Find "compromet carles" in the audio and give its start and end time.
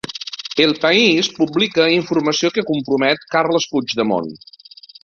2.73-3.71